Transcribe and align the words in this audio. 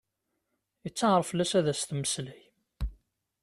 Yettaɛer 0.83 1.21
fell-as 1.29 1.51
ad 1.59 1.67
as-temmeslay. 1.73 2.41